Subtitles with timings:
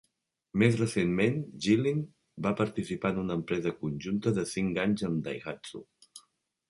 [0.61, 1.99] Més recentment, Jilin
[2.47, 5.85] va participar en una empresa conjunta de cinc anys amb Daihatsu.